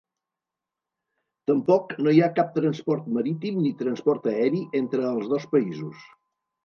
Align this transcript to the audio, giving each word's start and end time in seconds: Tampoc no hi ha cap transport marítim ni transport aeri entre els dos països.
Tampoc 1.51 1.93
no 2.07 2.15
hi 2.15 2.23
ha 2.23 2.29
cap 2.41 2.49
transport 2.57 3.11
marítim 3.19 3.61
ni 3.67 3.75
transport 3.83 4.27
aeri 4.33 4.63
entre 4.81 5.05
els 5.11 5.33
dos 5.35 5.47
països. 5.57 6.05